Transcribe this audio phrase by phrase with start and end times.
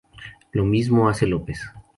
[0.51, 1.61] Lo mismo hace López.